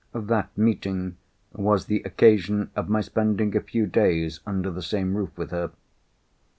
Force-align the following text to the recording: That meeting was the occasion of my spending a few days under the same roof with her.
That 0.15 0.49
meeting 0.57 1.17
was 1.53 1.85
the 1.85 2.01
occasion 2.01 2.71
of 2.75 2.89
my 2.89 3.01
spending 3.01 3.55
a 3.55 3.61
few 3.61 3.85
days 3.85 4.39
under 4.47 4.71
the 4.71 4.81
same 4.81 5.15
roof 5.15 5.29
with 5.37 5.51
her. 5.51 5.73